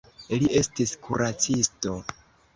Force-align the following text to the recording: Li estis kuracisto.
Li 0.43 0.47
estis 0.61 0.95
kuracisto. 1.05 1.95